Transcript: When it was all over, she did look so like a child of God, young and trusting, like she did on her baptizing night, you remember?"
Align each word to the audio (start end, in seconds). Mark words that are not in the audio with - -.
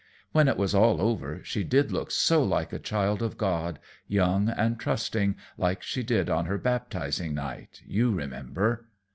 When 0.31 0.47
it 0.47 0.57
was 0.57 0.73
all 0.73 0.99
over, 0.99 1.41
she 1.43 1.63
did 1.63 1.91
look 1.91 2.09
so 2.09 2.43
like 2.43 2.73
a 2.73 2.79
child 2.79 3.21
of 3.21 3.37
God, 3.37 3.77
young 4.07 4.49
and 4.49 4.79
trusting, 4.79 5.35
like 5.59 5.83
she 5.83 6.01
did 6.01 6.27
on 6.27 6.47
her 6.47 6.57
baptizing 6.57 7.35
night, 7.35 7.83
you 7.85 8.09
remember?" 8.11 8.87